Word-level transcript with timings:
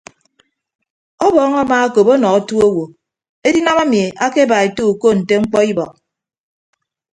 Ọbọọñ 1.25 1.53
amaakop 1.61 2.07
ọnọ 2.15 2.27
otu 2.37 2.55
owo 2.67 2.83
edinam 3.47 3.77
emi 3.83 4.01
akeba 4.25 4.55
ete 4.67 4.83
uko 4.91 5.07
nte 5.17 5.33
mkpọ 5.41 5.59
ibọk. 5.71 5.91